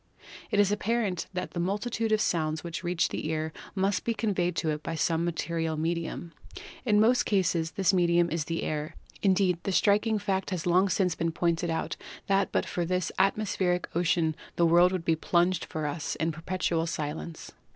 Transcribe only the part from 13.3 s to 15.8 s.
mospheric ocean the world would be plunged